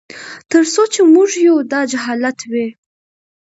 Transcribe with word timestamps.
تر 0.51 0.63
څو 0.73 0.83
چي 0.93 1.01
موږ 1.13 1.29
یو 1.47 1.57
داجهالت 1.71 2.39
وي 2.51 2.67